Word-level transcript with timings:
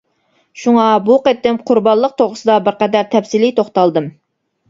شۇڭا 0.61 0.85
بۇ 1.09 1.17
قېتىم 1.27 1.59
قۇربانلىق 1.67 2.15
توغرىسىدا 2.21 2.57
بىرقەدەر 2.69 3.07
تەپسىلىي 3.13 3.55
توختالدىم. 3.61 4.09